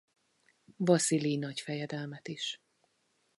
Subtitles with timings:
[0.77, 2.59] Vaszilij nagyfejedelmet is.